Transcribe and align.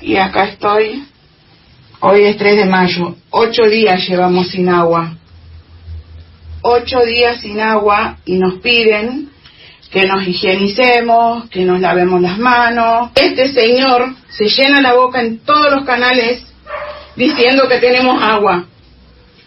Y 0.00 0.16
acá 0.16 0.44
estoy. 0.44 1.04
Hoy 2.00 2.24
es 2.24 2.36
3 2.36 2.56
de 2.56 2.64
mayo. 2.64 3.14
Ocho 3.30 3.62
días 3.68 4.08
llevamos 4.08 4.48
sin 4.48 4.68
agua. 4.68 5.14
Ocho 6.62 7.00
días 7.04 7.40
sin 7.40 7.60
agua 7.60 8.16
y 8.24 8.38
nos 8.38 8.54
piden 8.60 9.30
que 9.92 10.04
nos 10.06 10.26
higienicemos, 10.26 11.48
que 11.48 11.64
nos 11.64 11.80
lavemos 11.80 12.20
las 12.20 12.38
manos. 12.38 13.10
Este 13.14 13.52
señor 13.52 14.16
se 14.30 14.48
llena 14.48 14.80
la 14.80 14.94
boca 14.94 15.20
en 15.20 15.38
todos 15.38 15.70
los 15.70 15.84
canales 15.84 16.42
diciendo 17.14 17.68
que 17.68 17.78
tenemos 17.78 18.20
agua. 18.20 18.66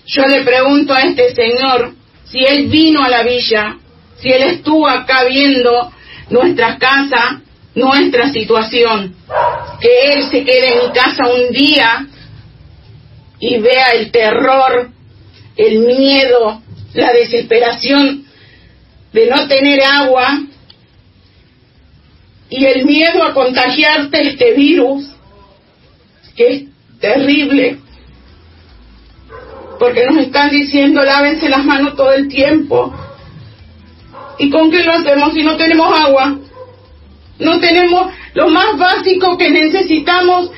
Yo 0.06 0.26
le 0.28 0.44
pregunto 0.44 0.94
a 0.94 1.02
este 1.02 1.36
señor 1.36 1.94
si 2.24 2.40
él 2.46 2.68
vino 2.68 3.04
a 3.04 3.10
la 3.10 3.24
villa, 3.24 3.78
si 4.22 4.30
él 4.30 4.44
estuvo 4.44 4.88
acá 4.88 5.26
viendo 5.26 5.92
nuestras 6.30 6.78
casas, 6.78 7.42
nuestra 7.76 8.32
situación, 8.32 9.16
que 9.82 10.14
él 10.14 10.24
se 10.30 10.44
quede 10.44 10.74
en 10.74 10.88
mi 10.88 10.94
casa 10.94 11.24
un 11.28 11.52
día 11.52 12.08
y 13.40 13.58
vea 13.60 13.90
el 13.94 14.12
terror, 14.12 14.90
el 15.56 15.80
miedo, 15.80 16.62
la 16.94 17.12
desesperación 17.12 18.26
de 19.12 19.28
no 19.28 19.48
tener 19.48 19.84
agua 19.84 20.42
y 22.50 22.66
el 22.66 22.86
miedo 22.86 23.24
a 23.24 23.34
contagiarte 23.34 24.30
este 24.30 24.54
virus, 24.54 25.10
que 26.36 26.48
es 26.48 26.64
terrible, 27.00 27.80
porque 29.80 30.06
nos 30.06 30.18
están 30.18 30.50
diciendo 30.52 31.04
lávense 31.04 31.50
las 31.50 31.66
manos 31.66 31.96
todo 31.96 32.12
el 32.14 32.28
tiempo. 32.28 32.94
¿Y 34.40 34.50
con 34.50 34.72
qué 34.72 34.84
lo 34.84 34.94
hacemos 34.94 35.34
si 35.34 35.44
no 35.44 35.58
tenemos 35.58 36.00
agua? 36.00 36.38
No 37.44 37.60
tenemos 37.60 38.12
lo 38.34 38.48
más 38.50 38.78
básico 38.78 39.38
que 39.38 39.50
necesitamos 39.50 40.50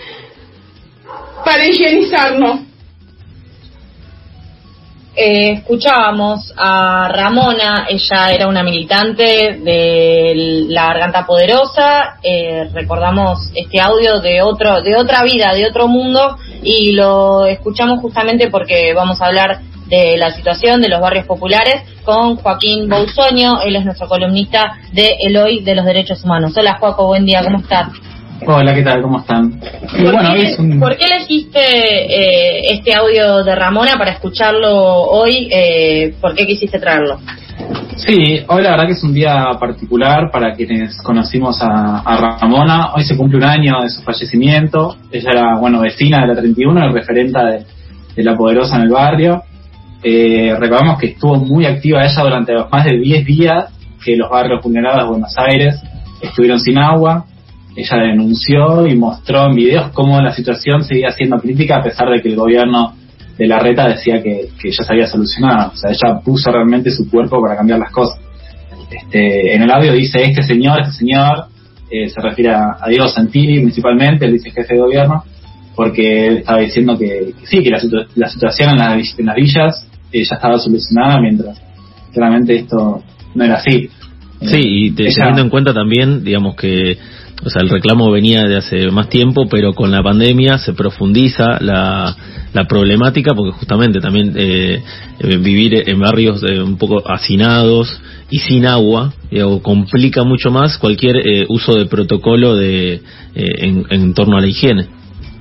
para 1.43 1.65
higienizarnos. 1.65 2.61
Eh, 5.17 5.53
escuchábamos 5.53 6.53
a 6.57 7.07
Ramona, 7.07 7.87
ella 7.87 8.31
era 8.31 8.47
una 8.49 8.63
militante 8.63 9.59
de 9.63 10.65
la 10.67 10.87
Garganta 10.87 11.25
Poderosa, 11.25 12.17
eh, 12.21 12.69
recordamos 12.73 13.39
este 13.55 13.79
audio 13.79 14.19
de 14.19 14.41
otro, 14.41 14.81
de 14.81 14.97
otra 14.97 15.23
vida, 15.23 15.53
de 15.53 15.67
otro 15.67 15.87
mundo, 15.87 16.37
y 16.61 16.91
lo 16.91 17.45
escuchamos 17.45 18.01
justamente 18.01 18.49
porque 18.49 18.93
vamos 18.93 19.21
a 19.21 19.27
hablar 19.27 19.61
de 19.87 20.17
la 20.17 20.31
situación 20.31 20.81
de 20.81 20.89
los 20.89 20.99
barrios 20.99 21.25
populares 21.25 21.83
con 22.05 22.37
Joaquín 22.37 22.87
Bousoño, 22.87 23.61
él 23.65 23.75
es 23.75 23.85
nuestro 23.85 24.07
columnista 24.07 24.77
de 24.93 25.17
El 25.19 25.35
Hoy 25.37 25.63
de 25.63 25.75
los 25.75 25.85
Derechos 25.85 26.23
Humanos. 26.23 26.53
Hola 26.55 26.77
Joaco, 26.79 27.07
buen 27.07 27.25
día, 27.25 27.43
¿cómo 27.43 27.57
estás? 27.57 27.89
Hola, 28.45 28.73
¿qué 28.75 28.83
tal? 28.83 29.01
¿Cómo 29.01 29.19
están? 29.19 29.59
¿Por, 30.79 30.97
qué, 30.97 31.05
elegiste 31.05 31.59
eh, 31.59 32.73
este 32.73 32.93
audio 32.93 33.43
de 33.43 33.55
Ramona 33.55 33.97
para 33.97 34.11
escucharlo 34.11 34.75
hoy? 34.75 35.47
Eh, 35.51 36.13
¿Por 36.21 36.35
qué 36.35 36.45
quisiste 36.45 36.77
traerlo? 36.77 37.19
Sí, 37.95 38.43
hoy 38.47 38.61
la 38.61 38.71
verdad 38.71 38.87
que 38.87 38.91
es 38.91 39.03
un 39.03 39.13
día 39.13 39.51
particular 39.59 40.29
para 40.31 40.53
quienes 40.53 41.01
conocimos 41.01 41.59
a, 41.61 42.37
Ramona. 42.41 42.93
Hoy 42.93 43.05
se 43.05 43.15
cumple 43.15 43.37
un 43.37 43.45
año 43.45 43.81
de 43.81 43.89
su 43.89 44.01
fallecimiento. 44.01 44.97
Ella 45.11 45.29
era, 45.31 45.57
bueno, 45.57 45.79
vecina 45.79 46.21
de 46.21 46.27
la 46.27 46.35
31 46.35 46.89
y 46.89 46.93
referenta 46.93 47.45
de, 47.45 47.65
la 48.23 48.35
Poderosa 48.35 48.75
en 48.75 48.81
el 48.83 48.89
barrio. 48.89 49.43
Eh, 50.07 50.55
recordamos 50.59 50.99
que 50.99 51.07
estuvo 51.07 51.35
muy 51.35 51.65
activa 51.65 52.05
ella 52.05 52.21
durante 52.21 52.53
más 52.71 52.85
de 52.85 52.99
10 52.99 53.25
días 53.25 53.73
que 54.03 54.15
los 54.15 54.29
barrios 54.29 54.61
vulnerados 54.61 55.01
de 55.01 55.09
Buenos 55.09 55.33
Aires 55.35 55.81
estuvieron 56.21 56.59
sin 56.59 56.77
agua 56.77 57.25
ella 57.75 57.97
denunció 57.97 58.87
y 58.87 58.95
mostró 58.95 59.47
en 59.47 59.55
videos 59.55 59.91
cómo 59.91 60.21
la 60.21 60.33
situación 60.33 60.83
seguía 60.83 61.11
siendo 61.11 61.39
crítica 61.39 61.77
a 61.77 61.83
pesar 61.83 62.09
de 62.09 62.21
que 62.21 62.29
el 62.29 62.35
gobierno 62.35 62.95
de 63.37 63.47
la 63.47 63.59
reta 63.59 63.87
decía 63.89 64.23
que, 64.23 64.47
ya 64.63 64.83
se 64.83 64.93
había 64.93 65.07
solucionado. 65.07 65.71
O 65.73 65.75
sea, 65.75 65.91
ella 65.91 66.21
puso 66.23 66.51
realmente 66.51 66.89
su 66.91 67.09
cuerpo 67.09 67.41
para 67.41 67.57
cambiar 67.57 67.79
las 67.79 67.91
cosas. 67.91 68.17
Este, 68.89 69.53
en 69.53 69.63
el 69.63 69.71
audio 69.71 69.91
dice 69.91 70.23
este 70.23 70.43
señor, 70.43 70.79
este 70.81 70.93
señor, 70.93 71.47
eh, 71.91 72.07
se 72.07 72.21
refiere 72.21 72.53
a, 72.53 72.77
Diego 72.87 73.09
Santilli 73.09 73.59
principalmente, 73.59 74.25
él 74.25 74.33
dice 74.33 74.51
jefe 74.51 74.75
de 74.75 74.79
gobierno, 74.79 75.25
porque 75.75 76.27
él 76.27 76.37
estaba 76.37 76.59
diciendo 76.59 76.97
que, 76.97 77.33
sí, 77.43 77.61
que 77.61 77.71
la, 77.71 78.29
situación 78.29 78.69
en, 78.69 79.25
las 79.25 79.35
villas 79.35 79.85
eh, 80.15 80.23
ya 80.23 80.35
estaba 80.35 80.57
solucionada, 80.57 81.19
mientras 81.19 81.61
claramente 82.13 82.55
esto 82.55 83.03
no 83.33 83.43
era 83.43 83.55
así. 83.55 83.89
Sí, 84.41 84.61
y 84.61 84.91
teniendo 84.91 85.41
en 85.41 85.49
cuenta 85.49 85.73
también, 85.73 86.23
digamos 86.23 86.55
que 86.55 86.97
o 87.43 87.49
sea, 87.49 87.61
el 87.61 87.69
reclamo 87.69 88.09
venía 88.11 88.43
de 88.43 88.55
hace 88.55 88.89
más 88.91 89.09
tiempo, 89.09 89.47
pero 89.49 89.73
con 89.73 89.91
la 89.91 90.01
pandemia 90.01 90.57
se 90.57 90.73
profundiza 90.73 91.59
la, 91.59 92.15
la 92.53 92.65
problemática 92.65 93.33
porque 93.35 93.51
justamente 93.57 93.99
también 93.99 94.33
eh, 94.35 94.81
eh 95.19 95.37
vivir 95.37 95.83
en 95.87 95.99
barrios 95.99 96.41
eh, 96.43 96.61
un 96.61 96.77
poco 96.77 97.03
hacinados 97.05 98.01
y 98.31 98.39
sin 98.39 98.65
agua 98.65 99.13
complica 99.61 100.23
mucho 100.23 100.49
más 100.49 100.77
cualquier 100.77 101.17
eh, 101.17 101.45
uso 101.49 101.75
de 101.75 101.85
protocolo 101.87 102.55
de 102.55 103.01
en, 103.35 103.85
en, 103.89 104.13
torno 104.13 104.37
a 104.37 104.41
la 104.41 104.47
higiene. 104.47 104.87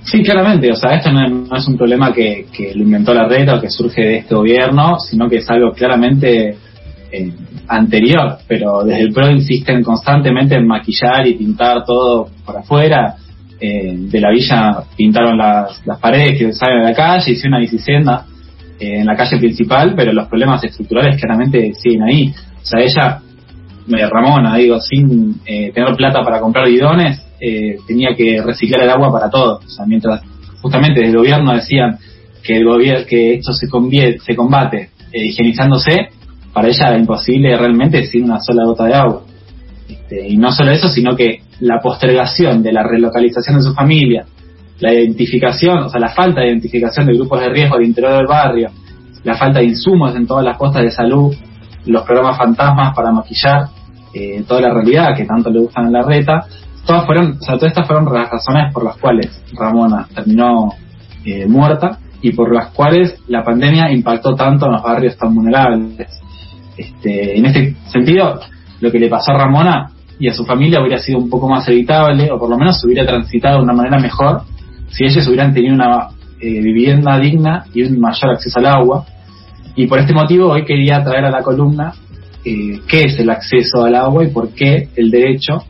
Sí, 0.04 0.22
claramente, 0.22 0.70
o 0.70 0.76
sea, 0.76 0.96
esto 0.96 1.10
no 1.10 1.56
es, 1.56 1.66
un 1.66 1.76
problema 1.76 2.12
que, 2.12 2.46
que 2.52 2.74
lo 2.74 2.82
inventó 2.82 3.14
la 3.14 3.26
red 3.26 3.50
o 3.52 3.60
que 3.60 3.70
surge 3.70 4.02
de 4.02 4.16
este 4.18 4.34
gobierno, 4.34 4.98
sino 4.98 5.28
que 5.28 5.38
es 5.38 5.48
algo 5.48 5.72
claramente 5.72 6.56
anterior, 7.68 8.38
pero 8.46 8.84
desde 8.84 9.02
el 9.02 9.12
PRO 9.12 9.30
insisten 9.30 9.82
constantemente 9.82 10.56
en 10.56 10.66
maquillar 10.66 11.26
y 11.26 11.34
pintar 11.34 11.84
todo 11.84 12.28
por 12.44 12.56
afuera. 12.56 13.16
Eh, 13.60 13.94
de 13.96 14.20
la 14.20 14.30
villa 14.30 14.82
pintaron 14.96 15.38
las, 15.38 15.80
paredes 16.00 16.38
que 16.38 16.52
salen 16.52 16.82
de 16.82 16.90
la 16.90 16.94
calle, 16.94 17.32
hicieron 17.32 17.54
una 17.54 17.60
bicicenda 17.60 18.26
eh, 18.78 18.98
en 18.98 19.06
la 19.06 19.16
calle 19.16 19.38
principal, 19.38 19.94
pero 19.96 20.12
los 20.12 20.28
problemas 20.28 20.62
estructurales 20.64 21.20
claramente 21.20 21.72
siguen 21.74 22.02
ahí. 22.02 22.34
O 22.62 22.66
sea, 22.66 22.80
ella, 22.80 23.20
Ramona, 24.10 24.56
digo, 24.56 24.80
sin 24.80 25.40
eh, 25.46 25.70
tener 25.72 25.94
plata 25.94 26.22
para 26.24 26.40
comprar 26.40 26.66
bidones, 26.66 27.24
tenía 27.86 28.14
que 28.16 28.42
reciclar 28.42 28.82
el 28.82 28.90
agua 28.90 29.12
para 29.12 29.30
todo. 29.30 29.60
O 29.64 29.68
sea, 29.68 29.86
mientras 29.86 30.22
justamente 30.60 31.00
desde 31.00 31.12
el 31.12 31.18
gobierno 31.18 31.52
decían 31.52 31.98
que 32.42 32.56
el 32.56 32.64
gobierno 32.64 33.06
que 33.06 33.34
esto 33.34 33.52
se, 33.52 33.66
se 34.18 34.36
combate 34.36 34.90
higienizándose, 35.12 36.08
para 36.52 36.68
ella 36.68 36.88
era 36.88 36.98
imposible 36.98 37.56
realmente 37.56 38.04
sin 38.06 38.24
una 38.24 38.40
sola 38.40 38.64
gota 38.64 38.84
de 38.84 38.94
agua. 38.94 39.22
Este, 39.88 40.28
y 40.28 40.36
no 40.36 40.52
solo 40.52 40.70
eso, 40.70 40.88
sino 40.88 41.16
que 41.16 41.42
la 41.60 41.80
postergación 41.80 42.62
de 42.62 42.72
la 42.72 42.82
relocalización 42.82 43.56
de 43.58 43.62
su 43.62 43.74
familia, 43.74 44.24
la 44.80 44.92
identificación, 44.92 45.78
o 45.84 45.88
sea, 45.88 46.00
la 46.00 46.10
falta 46.10 46.40
de 46.40 46.48
identificación 46.48 47.06
de 47.06 47.14
grupos 47.14 47.40
de 47.40 47.48
riesgo 47.48 47.76
al 47.76 47.84
interior 47.84 48.16
del 48.16 48.26
barrio, 48.26 48.70
la 49.24 49.36
falta 49.36 49.60
de 49.60 49.66
insumos 49.66 50.14
en 50.14 50.26
todas 50.26 50.44
las 50.44 50.56
costas 50.56 50.82
de 50.82 50.90
salud, 50.90 51.34
los 51.86 52.02
programas 52.04 52.38
fantasmas 52.38 52.94
para 52.94 53.12
maquillar 53.12 53.68
eh, 54.14 54.44
toda 54.46 54.60
la 54.60 54.72
realidad 54.72 55.16
que 55.16 55.24
tanto 55.24 55.50
le 55.50 55.60
gustan 55.60 55.86
a 55.86 55.90
la 55.90 56.02
reta, 56.02 56.46
todas 56.86 57.06
fueron, 57.06 57.38
o 57.40 57.44
sea, 57.44 57.56
todas 57.56 57.72
estas 57.72 57.86
fueron 57.86 58.12
las 58.12 58.30
razones 58.30 58.72
por 58.72 58.84
las 58.84 58.96
cuales 58.96 59.42
Ramona 59.52 60.06
terminó 60.14 60.72
eh, 61.24 61.46
muerta 61.46 61.98
y 62.20 62.32
por 62.32 62.54
las 62.54 62.68
cuales 62.68 63.20
la 63.28 63.44
pandemia 63.44 63.92
impactó 63.92 64.34
tanto 64.34 64.66
en 64.66 64.72
los 64.72 64.82
barrios 64.82 65.16
tan 65.16 65.34
vulnerables. 65.34 66.08
Este, 66.76 67.38
en 67.38 67.46
este 67.46 67.76
sentido, 67.90 68.40
lo 68.80 68.90
que 68.90 68.98
le 68.98 69.08
pasó 69.08 69.32
a 69.32 69.38
Ramona 69.38 69.90
y 70.18 70.28
a 70.28 70.34
su 70.34 70.44
familia 70.44 70.80
hubiera 70.80 70.98
sido 70.98 71.18
un 71.18 71.28
poco 71.28 71.48
más 71.48 71.68
evitable, 71.68 72.30
o 72.30 72.38
por 72.38 72.48
lo 72.48 72.56
menos 72.56 72.80
se 72.80 72.86
hubiera 72.86 73.06
transitado 73.06 73.58
de 73.58 73.64
una 73.64 73.72
manera 73.72 73.98
mejor, 73.98 74.42
si 74.90 75.04
ellos 75.04 75.26
hubieran 75.26 75.52
tenido 75.52 75.74
una 75.74 76.08
eh, 76.40 76.60
vivienda 76.60 77.18
digna 77.18 77.64
y 77.74 77.82
un 77.82 78.00
mayor 78.00 78.32
acceso 78.32 78.58
al 78.58 78.66
agua. 78.66 79.04
Y 79.76 79.86
por 79.86 79.98
este 79.98 80.14
motivo 80.14 80.50
hoy 80.50 80.64
quería 80.64 81.02
traer 81.02 81.24
a 81.24 81.30
la 81.30 81.42
columna 81.42 81.92
eh, 82.44 82.80
qué 82.86 83.02
es 83.02 83.18
el 83.18 83.30
acceso 83.30 83.84
al 83.84 83.94
agua 83.94 84.24
y 84.24 84.28
por 84.28 84.50
qué 84.50 84.88
el 84.96 85.10
derecho 85.10 85.64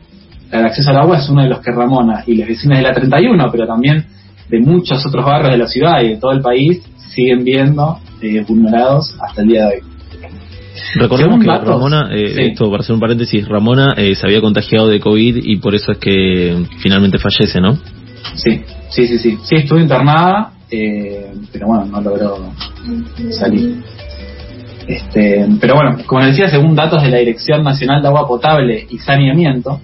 al 0.51 0.65
acceso 0.65 0.89
al 0.89 0.97
agua 0.97 1.17
es 1.17 1.29
uno 1.29 1.43
de 1.43 1.49
los 1.49 1.59
que 1.59 1.71
Ramona 1.71 2.23
y 2.25 2.35
los 2.35 2.47
vecinos 2.47 2.77
de 2.77 2.83
la 2.83 2.93
31, 2.93 3.49
pero 3.51 3.67
también 3.67 4.05
de 4.49 4.59
muchos 4.59 5.05
otros 5.05 5.25
barrios 5.25 5.51
de 5.51 5.57
la 5.57 5.67
ciudad 5.67 6.01
y 6.01 6.09
de 6.09 6.17
todo 6.17 6.31
el 6.31 6.41
país 6.41 6.81
siguen 7.13 7.43
viendo 7.43 7.99
eh, 8.21 8.43
vulnerados 8.47 9.15
hasta 9.19 9.41
el 9.41 9.47
día 9.47 9.65
de 9.65 9.67
hoy. 9.67 9.95
Recordemos 10.95 11.39
que 11.39 11.47
Ramona, 11.47 12.09
eh, 12.11 12.49
esto 12.49 12.69
para 12.69 12.81
hacer 12.81 12.93
un 12.93 12.99
paréntesis, 12.99 13.47
Ramona 13.47 13.93
eh, 13.97 14.15
se 14.15 14.25
había 14.25 14.41
contagiado 14.41 14.87
de 14.87 14.99
COVID 14.99 15.37
y 15.43 15.57
por 15.57 15.75
eso 15.75 15.91
es 15.91 15.97
que 15.97 16.65
finalmente 16.79 17.17
fallece, 17.17 17.59
¿no? 17.59 17.75
Sí, 18.35 18.61
sí, 18.89 19.07
sí, 19.07 19.17
sí. 19.17 19.37
Sí, 19.43 19.55
estuvo 19.55 19.79
internada, 19.79 20.51
eh, 20.69 21.31
pero 21.51 21.67
bueno, 21.67 21.85
no 21.85 22.01
logró 22.01 22.51
salir. 23.31 23.83
Este, 24.87 25.47
pero 25.59 25.75
bueno, 25.75 25.97
como 26.05 26.21
les 26.21 26.31
decía, 26.31 26.49
según 26.49 26.75
datos 26.75 27.01
de 27.01 27.09
la 27.09 27.17
Dirección 27.17 27.63
Nacional 27.63 28.01
de 28.01 28.07
Agua 28.07 28.27
Potable 28.27 28.85
y 28.89 28.97
Saneamiento, 28.99 29.81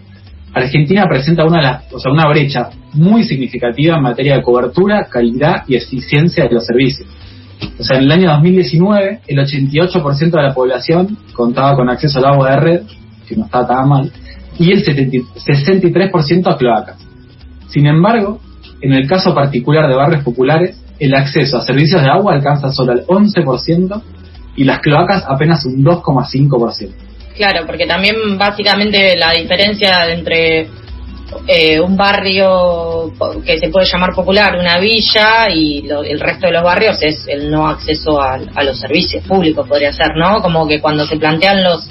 Argentina 0.53 1.05
presenta 1.07 1.45
una, 1.45 1.83
o 1.91 1.99
sea, 1.99 2.11
una 2.11 2.27
brecha 2.27 2.69
muy 2.93 3.23
significativa 3.23 3.95
en 3.95 4.03
materia 4.03 4.35
de 4.35 4.43
cobertura, 4.43 5.07
calidad 5.09 5.63
y 5.67 5.75
eficiencia 5.75 6.43
de 6.45 6.53
los 6.53 6.65
servicios. 6.65 7.07
O 7.79 7.83
sea, 7.83 7.97
en 7.97 8.03
el 8.03 8.11
año 8.11 8.29
2019, 8.31 9.21
el 9.27 9.37
88% 9.37 10.31
de 10.31 10.41
la 10.41 10.53
población 10.53 11.17
contaba 11.33 11.75
con 11.75 11.89
acceso 11.89 12.19
al 12.19 12.25
agua 12.25 12.51
de 12.51 12.57
red, 12.57 12.81
que 13.27 13.35
no 13.35 13.45
estaba 13.45 13.67
tan 13.67 13.87
mal, 13.87 14.11
y 14.59 14.71
el 14.71 14.83
63% 14.83 16.53
a 16.53 16.57
cloacas. 16.57 16.97
Sin 17.69 17.85
embargo, 17.85 18.41
en 18.81 18.93
el 18.93 19.07
caso 19.07 19.33
particular 19.33 19.87
de 19.87 19.95
barrios 19.95 20.23
populares, 20.23 20.77
el 20.99 21.15
acceso 21.15 21.57
a 21.57 21.61
servicios 21.61 22.01
de 22.01 22.09
agua 22.09 22.33
alcanza 22.33 22.71
solo 22.71 22.93
el 22.93 23.05
11% 23.05 24.01
y 24.55 24.65
las 24.65 24.79
cloacas 24.81 25.23
apenas 25.27 25.65
un 25.65 25.83
2,5%. 25.83 26.89
Claro, 27.35 27.65
porque 27.65 27.85
también 27.87 28.37
básicamente 28.37 29.15
la 29.15 29.31
diferencia 29.31 30.09
entre 30.09 30.67
eh, 31.47 31.79
un 31.79 31.95
barrio 31.95 33.13
que 33.45 33.57
se 33.57 33.69
puede 33.69 33.85
llamar 33.85 34.13
popular, 34.13 34.57
una 34.57 34.77
villa, 34.79 35.49
y 35.49 35.87
el 35.87 36.19
resto 36.19 36.47
de 36.47 36.53
los 36.53 36.63
barrios 36.63 37.01
es 37.01 37.25
el 37.27 37.49
no 37.49 37.67
acceso 37.67 38.21
a, 38.21 38.37
los 38.63 38.79
servicios 38.79 39.25
públicos, 39.25 39.67
podría 39.67 39.93
ser, 39.93 40.15
¿no? 40.15 40.41
Como 40.41 40.67
que 40.67 40.81
cuando 40.81 41.05
se 41.05 41.17
plantean 41.17 41.63
los 41.63 41.89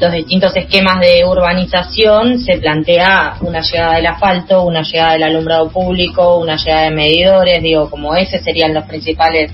los 0.00 0.12
distintos 0.12 0.56
esquemas 0.56 0.98
de 0.98 1.26
urbanización 1.26 2.38
se 2.38 2.56
plantea 2.56 3.36
una 3.42 3.60
llegada 3.60 3.96
del 3.96 4.06
asfalto, 4.06 4.62
una 4.62 4.82
llegada 4.82 5.12
del 5.12 5.24
alumbrado 5.24 5.68
público, 5.68 6.38
una 6.38 6.56
llegada 6.56 6.84
de 6.84 6.90
medidores, 6.92 7.62
digo, 7.62 7.90
como 7.90 8.14
ese 8.14 8.38
serían 8.38 8.72
los 8.72 8.84
principales 8.84 9.52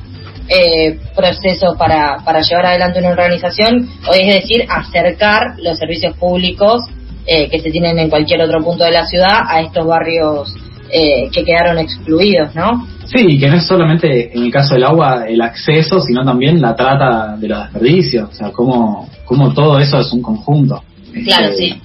eh, 0.48 0.98
procesos 1.14 1.76
para, 1.76 2.18
para 2.24 2.40
llevar 2.40 2.66
adelante 2.66 3.00
una 3.00 3.10
urbanización, 3.10 3.88
o 4.08 4.14
es 4.14 4.34
decir, 4.34 4.64
acercar 4.68 5.56
los 5.62 5.78
servicios 5.78 6.16
públicos 6.16 6.82
eh, 7.26 7.48
que 7.48 7.60
se 7.60 7.70
tienen 7.70 7.98
en 7.98 8.08
cualquier 8.08 8.40
otro 8.42 8.62
punto 8.62 8.84
de 8.84 8.92
la 8.92 9.06
ciudad 9.06 9.40
a 9.48 9.60
estos 9.60 9.84
barrios 9.86 10.54
eh, 10.92 11.28
que 11.32 11.44
quedaron 11.44 11.78
excluidos, 11.78 12.54
¿no? 12.54 12.86
Sí, 13.06 13.38
que 13.38 13.48
no 13.48 13.56
es 13.56 13.66
solamente 13.66 14.36
en 14.36 14.44
el 14.44 14.52
caso 14.52 14.74
del 14.74 14.84
agua 14.84 15.24
el 15.26 15.40
acceso, 15.40 16.00
sino 16.00 16.24
también 16.24 16.60
la 16.60 16.76
trata 16.76 17.36
de 17.36 17.48
los 17.48 17.58
desperdicios, 17.64 18.30
o 18.30 18.32
sea, 18.32 18.52
cómo, 18.52 19.08
cómo 19.24 19.52
todo 19.52 19.80
eso 19.80 19.98
es 19.98 20.12
un 20.12 20.22
conjunto. 20.22 20.82
Claro, 21.24 21.48
este, 21.48 21.56
sí. 21.56 21.82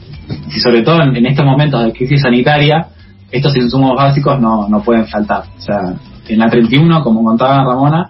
Y 0.56 0.60
sobre 0.60 0.84
todo 0.84 1.02
en, 1.02 1.25
estos 1.25 1.46
momentos 1.46 1.84
de 1.84 1.94
crisis 1.94 2.22
sanitaria, 2.22 2.88
estos 3.31 3.56
insumos 3.56 3.96
básicos 3.96 4.40
no, 4.40 4.68
no 4.68 4.84
pueden 4.84 5.08
faltar. 5.08 5.46
O 5.58 5.62
sea, 5.62 5.96
en 6.28 6.40
la 6.40 6.50
31, 6.50 7.04
como 7.04 7.24
contaba 7.24 7.63
Ramona, 7.63 8.10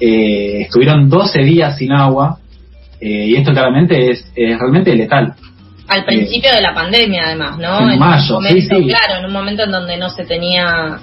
eh, 0.00 0.62
estuvieron 0.62 1.08
12 1.08 1.40
días 1.40 1.76
sin 1.76 1.92
agua 1.92 2.38
eh, 3.00 3.26
y 3.26 3.36
esto 3.36 3.52
claramente 3.52 4.10
es, 4.10 4.30
es 4.34 4.58
realmente 4.58 4.94
letal. 4.94 5.34
Al 5.88 6.04
principio 6.04 6.52
de 6.52 6.60
la 6.60 6.74
pandemia, 6.74 7.22
además, 7.26 7.58
¿no? 7.58 7.90
En, 7.90 7.98
mayo, 7.98 8.40
sí, 8.42 8.68
Claro, 8.68 9.20
en 9.20 9.24
un 9.24 9.32
momento 9.32 9.64
en 9.64 9.70
donde 9.70 9.96
no 9.96 10.10
se 10.10 10.24
tenía 10.24 11.00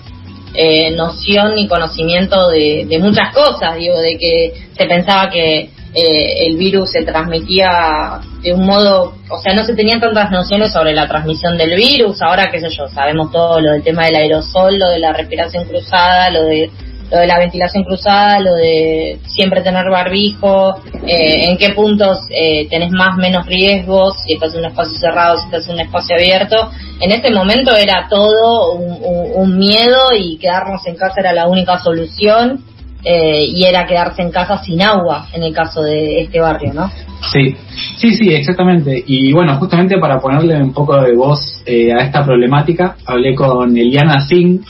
eh, 0.53 0.91
noción 0.91 1.55
ni 1.55 1.67
conocimiento 1.67 2.49
de, 2.49 2.85
de, 2.87 2.99
muchas 2.99 3.33
cosas, 3.33 3.77
digo, 3.77 3.99
de 3.99 4.17
que 4.17 4.53
se 4.77 4.85
pensaba 4.85 5.29
que 5.29 5.69
eh, 5.95 6.47
el 6.47 6.57
virus 6.57 6.91
se 6.91 7.03
transmitía 7.03 8.19
de 8.41 8.53
un 8.53 8.65
modo, 8.65 9.13
o 9.29 9.39
sea, 9.39 9.53
no 9.55 9.63
se 9.63 9.75
tenían 9.75 10.01
tantas 10.01 10.29
nociones 10.29 10.73
sobre 10.73 10.93
la 10.93 11.07
transmisión 11.07 11.57
del 11.57 11.73
virus, 11.75 12.21
ahora 12.21 12.51
qué 12.51 12.59
sé 12.59 12.67
yo, 12.69 12.87
sabemos 12.89 13.31
todo 13.31 13.59
lo 13.61 13.71
del 13.71 13.81
tema 13.81 14.05
del 14.05 14.15
aerosol, 14.15 14.77
lo 14.77 14.89
de 14.89 14.99
la 14.99 15.13
respiración 15.13 15.63
cruzada, 15.65 16.29
lo 16.29 16.43
de 16.43 16.69
lo 17.11 17.19
de 17.19 17.27
la 17.27 17.37
ventilación 17.37 17.83
cruzada, 17.83 18.39
lo 18.39 18.55
de 18.55 19.19
siempre 19.25 19.61
tener 19.61 19.89
barbijo, 19.89 20.75
eh, 21.05 21.49
en 21.49 21.57
qué 21.57 21.69
puntos 21.69 22.19
eh, 22.29 22.67
tenés 22.69 22.91
más 22.91 23.17
menos 23.17 23.45
riesgos, 23.45 24.15
si 24.25 24.33
estás 24.33 24.53
en 24.53 24.61
un 24.61 24.65
espacio 24.65 24.97
cerrado, 24.97 25.37
si 25.37 25.45
estás 25.45 25.67
en 25.67 25.75
un 25.75 25.81
espacio 25.81 26.15
abierto. 26.15 26.71
En 26.99 27.11
ese 27.11 27.29
momento 27.31 27.75
era 27.75 28.07
todo 28.09 28.73
un, 28.73 29.57
miedo 29.57 30.13
y 30.17 30.37
quedarnos 30.37 30.85
en 30.85 30.95
casa 30.95 31.21
era 31.21 31.31
la 31.31 31.47
única 31.47 31.77
solución 31.79 32.61
eh, 33.03 33.45
y 33.45 33.63
era 33.63 33.85
quedarse 33.85 34.21
en 34.21 34.31
casa 34.31 34.57
sin 34.63 34.81
agua 34.81 35.27
en 35.33 35.43
el 35.43 35.53
caso 35.53 35.81
de 35.81 36.21
este 36.21 36.41
barrio, 36.41 36.73
¿no? 36.73 36.91
Sí, 37.31 37.55
sí, 37.97 38.15
sí, 38.15 38.33
exactamente. 38.33 39.01
Y 39.05 39.31
bueno, 39.31 39.57
justamente 39.57 39.97
para 39.97 40.19
ponerle 40.19 40.61
un 40.61 40.73
poco 40.73 40.99
de 41.01 41.15
voz 41.15 41.63
a 41.67 42.03
esta 42.03 42.25
problemática, 42.25 42.97
hablé 43.05 43.33
con 43.33 43.77
Eliana 43.77 44.27
Singh, 44.27 44.61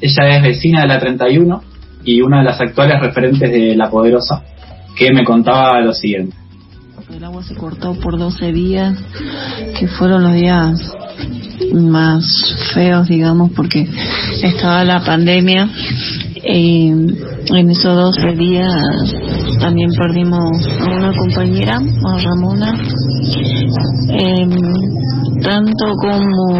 ella 0.00 0.36
es 0.36 0.42
vecina 0.42 0.82
de 0.82 0.88
la 0.88 0.98
31 0.98 1.69
y 2.04 2.20
una 2.22 2.38
de 2.38 2.44
las 2.44 2.60
actuales 2.60 3.00
referentes 3.00 3.50
de 3.50 3.74
La 3.76 3.90
Poderosa, 3.90 4.42
que 4.96 5.12
me 5.12 5.24
contaba 5.24 5.80
lo 5.80 5.92
siguiente. 5.92 6.36
El 7.14 7.24
agua 7.24 7.42
se 7.42 7.56
cortó 7.56 7.94
por 7.94 8.18
12 8.18 8.52
días, 8.52 8.96
que 9.78 9.88
fueron 9.88 10.22
los 10.22 10.34
días 10.34 10.94
más 11.74 12.24
feos, 12.72 13.08
digamos, 13.08 13.50
porque 13.52 13.88
estaba 14.42 14.84
la 14.84 15.04
pandemia. 15.04 15.68
y 16.42 16.88
en 16.88 17.70
esos 17.70 17.94
12 17.94 18.32
días 18.36 19.14
también 19.60 19.90
perdimos 19.92 20.66
a 20.80 20.84
una 20.84 21.12
compañera, 21.14 21.76
a 21.76 22.18
Ramona. 22.18 22.72
Em, 24.08 24.50
tanto 25.42 25.84
como 26.00 26.58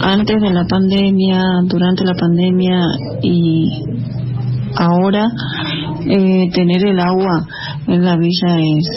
antes 0.00 0.40
de 0.40 0.50
la 0.50 0.64
pandemia, 0.64 1.42
durante 1.66 2.04
la 2.04 2.14
pandemia 2.14 2.80
y 3.22 3.82
ahora 4.76 5.26
eh, 6.06 6.48
tener 6.52 6.86
el 6.86 7.00
agua 7.00 7.46
en 7.86 8.04
la 8.04 8.16
villa 8.16 8.58
es, 8.58 8.90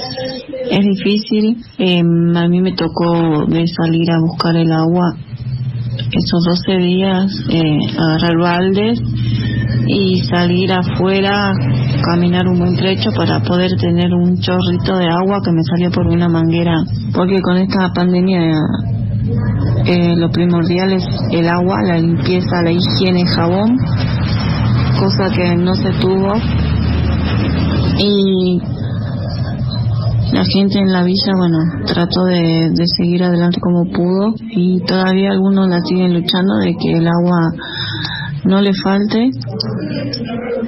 es 0.71 0.79
difícil. 0.79 1.57
Em, 1.77 2.35
a 2.35 2.47
mí 2.47 2.61
me 2.61 2.73
tocó 2.73 3.45
salir 3.75 4.11
a 4.11 4.19
buscar 4.19 4.55
el 4.55 4.71
agua 4.71 5.15
esos 6.11 6.43
12 6.67 6.77
días, 6.77 7.31
eh, 7.49 7.79
agarrar 7.97 8.37
baldes 8.37 8.99
y 9.87 10.21
salir 10.23 10.71
afuera, 10.71 11.53
caminar 12.03 12.47
un 12.47 12.59
buen 12.59 12.75
trecho 12.75 13.11
para 13.15 13.41
poder 13.41 13.71
tener 13.77 14.13
un 14.13 14.39
chorrito 14.39 14.97
de 14.97 15.07
agua 15.07 15.41
que 15.43 15.51
me 15.51 15.63
salió 15.63 15.91
por 15.91 16.07
una 16.07 16.29
manguera. 16.29 16.75
Porque 17.13 17.39
con 17.41 17.57
esta 17.57 17.91
pandemia 17.93 18.41
eh, 19.85 20.15
lo 20.17 20.29
primordial 20.29 20.93
es 20.93 21.05
el 21.31 21.47
agua, 21.47 21.77
la 21.85 21.97
limpieza, 21.97 22.61
la 22.63 22.71
higiene, 22.71 23.25
jabón 23.25 23.77
cosa 24.99 25.29
que 25.29 25.55
no 25.55 25.75
se 25.75 25.89
tuvo. 25.99 26.33
Y 27.99 28.59
la 30.33 30.43
gente 30.45 30.79
en 30.79 30.91
la 30.91 31.03
villa, 31.03 31.31
bueno, 31.37 31.57
trató 31.85 32.23
de, 32.23 32.73
seguir 32.97 33.23
adelante 33.23 33.59
como 33.61 33.85
pudo 33.91 34.33
y 34.49 34.79
todavía 34.81 35.29
algunos 35.31 35.69
la 35.69 35.79
siguen 35.81 36.15
luchando 36.15 36.55
de 36.57 36.75
que 36.75 36.97
el 36.97 37.07
agua 37.07 37.53
no 38.45 38.59
le 38.59 38.71
falte. 38.73 39.29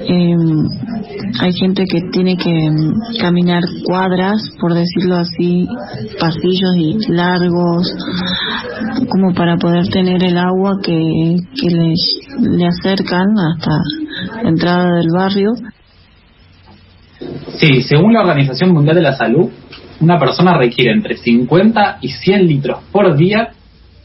Em, 0.08 0.68
hay 1.40 1.52
gente 1.52 1.84
que 1.84 2.00
tiene 2.12 2.36
que 2.36 2.48
em, 2.48 2.92
caminar 3.20 3.64
cuadras, 3.84 4.40
por 4.60 4.72
decirlo 4.72 5.16
así, 5.16 5.66
pasillos 6.20 6.76
y 6.76 7.12
largos, 7.12 7.92
como 9.10 9.34
para 9.34 9.56
poder 9.56 9.88
tener 9.88 10.22
el 10.22 10.38
agua 10.38 10.78
que, 10.80 11.36
que 11.60 11.70
le 12.40 12.66
acercan 12.68 13.26
hasta 13.36 13.80
entrada 14.48 14.96
del 14.96 15.08
barrio. 15.12 15.52
Sí, 17.56 17.82
según 17.82 18.12
la 18.12 18.20
Organización 18.20 18.72
Mundial 18.72 18.96
de 18.96 19.02
la 19.02 19.16
Salud, 19.16 19.50
una 20.00 20.18
persona 20.18 20.56
requiere 20.56 20.92
entre 20.92 21.16
50 21.16 21.98
y 22.02 22.08
100 22.08 22.46
litros 22.46 22.78
por 22.92 23.16
día 23.16 23.50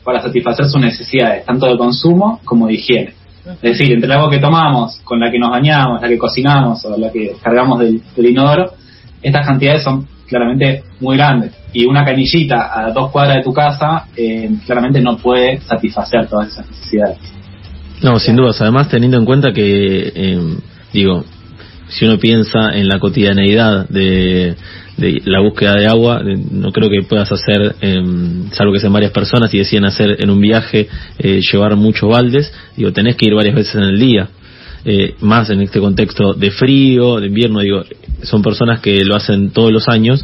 para 0.04 0.22
satisfacer 0.22 0.66
sus 0.66 0.82
necesidades, 0.82 1.46
tanto 1.46 1.68
de 1.68 1.78
consumo 1.78 2.40
como 2.46 2.68
de 2.68 2.74
higiene. 2.76 3.14
Es 3.62 3.78
decir, 3.78 3.92
entre 3.92 4.06
el 4.06 4.12
agua 4.12 4.30
que 4.30 4.40
tomamos, 4.40 5.00
con 5.04 5.20
la 5.20 5.32
que 5.32 5.40
nos 5.40 5.50
bañamos, 5.50 6.02
la 6.02 6.08
que 6.08 6.18
cocinamos 6.18 6.84
o 6.86 6.98
la 6.98 7.12
que 7.12 7.34
cargamos 7.42 7.80
del, 7.80 8.02
inodoro, 8.18 8.74
estas 9.22 9.46
cantidades 9.46 9.84
son 9.84 10.08
claramente 10.28 10.84
muy 11.00 11.18
grandes. 11.18 11.54
Y 11.74 11.86
una 11.86 12.06
canillita 12.06 12.72
a 12.74 12.92
dos 12.92 13.12
cuadras 13.12 13.38
de 13.38 13.44
tu 13.44 13.54
casa 13.54 14.06
eh, 14.16 14.50
claramente 14.66 15.02
no 15.02 15.18
puede 15.18 15.60
satisfacer 15.62 16.28
todas 16.28 16.50
esas 16.50 16.70
necesidades. 16.70 17.41
No, 18.02 18.20
sin 18.20 18.36
dudas. 18.36 18.60
Además, 18.62 18.90
teniendo 18.90 19.18
en 19.18 19.26
cuenta 19.26 19.54
que, 19.54 20.12
eh, 20.16 20.40
digo, 20.92 21.24
si 21.88 22.06
uno 22.06 22.18
piensa 22.18 22.72
en 22.74 22.88
la 22.88 23.00
cotidianeidad 23.00 23.88
de, 23.90 24.56
la 24.98 25.40
búsqueda 25.40 25.74
de 25.74 25.88
agua, 25.88 26.22
no 26.24 26.72
creo 26.72 26.90
que 26.90 27.02
puedas 27.02 27.32
hacer, 27.32 27.76
em, 27.82 28.52
salvo 28.52 28.72
que 28.72 28.80
sean 28.80 28.94
varias 28.94 29.12
personas 29.12 29.52
y 29.52 29.58
deciden 29.58 29.86
hacer 29.86 30.18
en 30.20 30.30
un 30.30 30.40
viaje, 30.40 30.88
eh, 31.18 31.42
llevar 31.42 31.76
muchos 31.76 32.08
baldes, 32.08 32.54
digo, 32.78 32.92
tenés 32.92 33.16
que 33.16 33.26
ir 33.26 33.34
varias 33.34 33.56
veces 33.56 33.76
en 33.76 33.84
el 33.84 34.00
día. 34.00 34.30
Eh, 34.86 35.16
más 35.22 35.50
en 35.50 35.62
este 35.62 35.80
contexto 35.80 36.34
de 36.34 36.52
frío, 36.52 37.20
de 37.20 37.28
invierno, 37.28 37.62
digo, 37.62 37.84
son 38.24 38.42
personas 38.42 38.80
que 38.80 39.04
lo 39.04 39.16
hacen 39.16 39.50
todos 39.52 39.72
los 39.72 39.88
años 39.88 40.22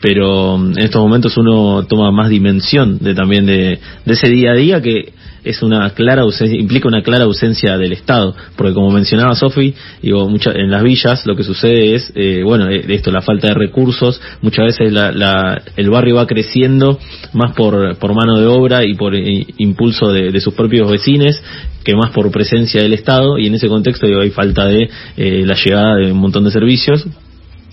pero 0.00 0.56
em, 0.56 0.72
en 0.72 0.84
estos 0.84 1.02
momentos 1.02 1.36
uno 1.36 1.84
toma 1.86 2.10
más 2.10 2.28
dimensión 2.30 2.98
de 2.98 3.14
también 3.14 3.46
de, 3.46 3.78
ese 4.06 4.28
día 4.28 4.52
a 4.52 4.54
día 4.54 4.82
que 4.82 5.12
es 5.44 5.62
una 5.62 5.90
clara 5.90 6.22
ausencia, 6.22 6.60
implica 6.60 6.88
una 6.88 7.02
clara 7.02 7.24
ausencia 7.24 7.78
del 7.78 7.92
Estado, 7.92 8.34
porque 8.56 8.74
como 8.74 8.90
mencionaba 8.90 9.34
Sofi, 9.34 9.72
digo, 10.02 10.28
en 10.28 10.70
las 10.70 10.82
villas 10.82 11.24
lo 11.26 11.36
que 11.36 11.44
sucede 11.44 11.94
es, 11.94 12.12
eh, 12.14 12.42
bueno, 12.44 12.68
eh, 12.68 12.84
esto, 12.88 13.10
la 13.10 13.22
falta 13.22 13.48
de 13.48 13.54
recursos, 13.54 14.20
muchas 14.42 14.66
veces 14.66 14.92
la, 14.92 15.62
el 15.76 15.90
barrio 15.90 16.16
va 16.16 16.26
creciendo 16.26 16.98
más 17.32 17.54
por, 17.54 17.96
por 17.98 18.14
mano 18.14 18.38
de 18.38 18.46
obra 18.46 18.84
y 18.84 18.94
por 18.94 19.14
eh, 19.14 19.46
impulso 19.58 20.12
de, 20.12 20.38
sus 20.40 20.54
propios 20.54 20.90
vecinos 20.90 21.40
que 21.82 21.94
más 21.96 22.10
por 22.10 22.30
presencia 22.30 22.82
del 22.82 22.92
Estado. 22.92 23.38
Y 23.38 23.46
en 23.46 23.54
ese 23.54 23.68
contexto 23.68 24.06
digo, 24.06 24.20
hay 24.20 24.30
falta 24.30 24.66
de 24.66 24.88
la 25.16 25.54
llegada 25.54 25.96
de 25.96 26.12
un 26.12 26.18
montón 26.18 26.44
de 26.44 26.50
servicios 26.50 27.06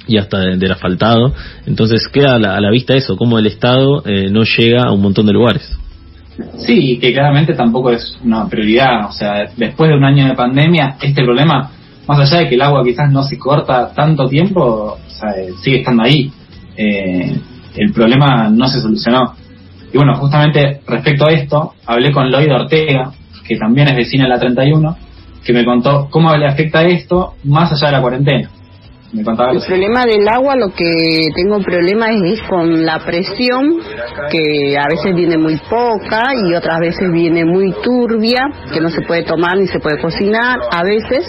y 0.08 0.18
hasta 0.18 0.40
del 0.40 0.72
asfaltado. 0.72 1.34
Entonces 1.66 2.08
queda 2.08 2.36
a 2.36 2.40
la, 2.40 2.72
vista 2.72 2.96
eso, 2.96 3.18
como 3.18 3.40
el 3.40 3.48
Estado 3.48 4.04
no 4.32 4.44
llega 4.44 4.84
a 4.84 4.92
un 4.92 5.02
montón 5.02 5.26
de 5.26 5.34
lugares. 5.34 5.78
Sí, 6.58 6.98
que 7.00 7.14
claramente 7.14 7.54
tampoco 7.54 7.92
es 7.92 8.18
una 8.24 8.48
prioridad. 8.48 9.08
O 9.08 9.12
sea, 9.12 9.50
después 9.56 9.90
de 9.90 9.98
un 9.98 10.04
año 10.04 10.28
de 10.28 10.34
pandemia, 10.34 10.98
este 11.02 11.24
problema, 11.24 11.72
más 12.08 12.20
allá 12.20 12.40
de 12.40 12.50
que 12.50 12.56
el 12.56 12.62
agua 12.62 12.84
quizás 12.84 13.12
no 13.12 13.24
se 13.24 13.38
corta 13.38 13.94
tanto 13.94 14.28
tiempo, 14.28 14.98
sea, 15.08 15.34
sigue 15.62 15.80
estando 15.80 16.04
ahí. 16.04 16.32
Eh, 16.76 17.40
el 17.78 17.94
problema 17.94 18.50
no 18.50 18.68
se 18.68 18.82
solucionó. 18.82 19.34
Y 19.94 19.98
bueno, 19.98 20.16
justamente 20.16 20.82
respecto 20.86 21.26
a 21.26 21.32
esto, 21.32 21.74
hablé 21.86 22.12
con 22.12 22.30
Lloyd 22.30 22.52
Ortega, 22.52 23.12
que 23.48 23.58
también 23.58 23.88
es 23.88 23.96
vecina 23.96 24.26
de 24.26 24.30
la 24.30 24.40
31, 24.40 24.98
que 25.44 25.54
me 25.54 25.64
contó 25.64 26.10
cómo 26.10 26.36
le 26.36 26.48
afecta 26.48 26.84
esto 26.84 27.36
más 27.44 27.72
allá 27.72 27.88
de 27.88 27.94
la 27.94 28.02
cuarentena 28.02 28.50
el 29.18 29.62
problema 29.66 30.06
del 30.06 30.28
agua, 30.28 30.56
lo 30.56 30.70
que 30.74 31.30
tengo 31.36 31.60
problema 31.62 32.08
es, 32.12 32.42
con 32.50 32.86
la 32.86 33.00
presión, 33.00 33.78
que 34.30 34.76
a 34.78 34.88
veces 34.90 35.16
viene 35.16 35.38
muy 35.38 35.58
poca 35.70 36.34
y 36.36 36.54
otras 36.54 36.80
veces 36.80 37.12
viene 37.14 37.46
muy 37.46 37.74
turbia, 37.84 38.42
que 38.74 38.82
no 38.82 38.90
se 38.90 39.02
puede 39.02 39.24
tomar 39.24 39.58
ni 39.58 39.68
se 39.68 39.80
puede 39.80 40.02
cocinar 40.02 40.60
a 40.72 40.84
veces. 40.84 41.28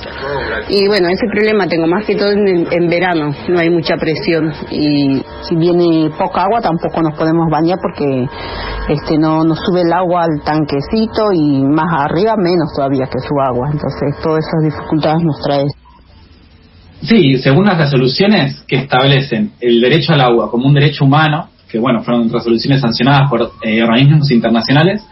Y 0.68 0.88
bueno, 0.88 1.08
ese 1.08 1.26
problema 1.30 1.66
tengo 1.68 1.86
más 1.86 2.04
que 2.04 2.16
todo 2.16 2.30
en, 2.30 2.66
en 2.70 2.88
verano, 2.88 3.30
no 3.48 3.58
hay 3.58 3.70
mucha 3.70 3.96
presión. 3.96 4.52
Y 4.70 5.22
si 5.42 5.56
viene 5.56 6.10
poca 6.18 6.42
agua 6.42 6.60
tampoco 6.60 7.02
nos 7.02 7.16
podemos 7.16 7.48
bañar 7.50 7.78
porque 7.80 8.26
este 8.88 9.18
no 9.18 9.44
nos 9.44 9.58
sube 9.60 9.82
el 9.82 9.92
agua 9.92 10.24
al 10.24 10.42
tanquecito 10.44 11.32
y 11.32 11.62
más 11.62 12.04
arriba 12.04 12.34
menos 12.36 12.72
todavía 12.74 13.06
que 13.06 13.18
su 13.20 13.34
agua. 13.40 13.68
Entonces 13.72 14.22
todas 14.22 14.44
esas 14.44 14.74
dificultades 14.74 15.22
nos 15.22 15.40
trae 15.42 15.66
Sí, 17.02 17.36
según 17.38 17.66
las 17.66 17.78
resoluciones 17.78 18.62
que 18.66 18.76
establecen 18.76 19.52
el 19.60 19.80
derecho 19.80 20.12
al 20.12 20.20
agua 20.20 20.50
como 20.50 20.66
un 20.66 20.74
derecho 20.74 21.04
humano, 21.04 21.50
que 21.68 21.78
bueno, 21.78 22.02
fueron 22.02 22.30
resoluciones 22.30 22.80
sancionadas 22.80 23.28
por 23.28 23.52
eh, 23.62 23.82
organismos 23.82 24.30
internacionales, 24.30 25.02